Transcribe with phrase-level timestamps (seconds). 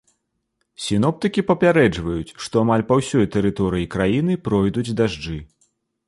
[0.85, 5.37] Сіноптыкі папярэджваюць, што амаль па ўсёй тэрыторыі краіны пройдуць дажджы.